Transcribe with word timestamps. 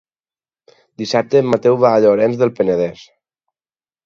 Dissabte 1.01 1.41
en 1.43 1.51
Mateu 1.55 1.77
va 1.83 1.93
a 1.93 2.01
Llorenç 2.07 2.41
del 2.41 2.53
Penedès. 2.63 3.05